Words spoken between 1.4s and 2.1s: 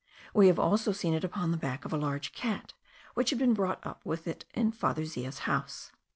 the back of a